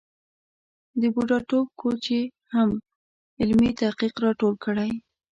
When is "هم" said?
2.53-2.69